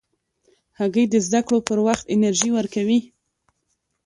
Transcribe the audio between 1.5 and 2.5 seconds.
پر وخت انرژي